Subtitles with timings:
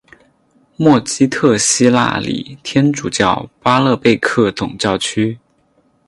[0.77, 5.37] 默基特希腊礼天主教巴勒贝克总教区。